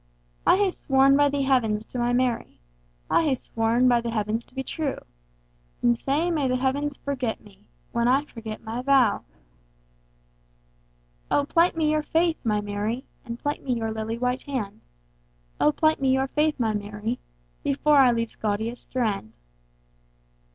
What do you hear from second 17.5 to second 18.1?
Before I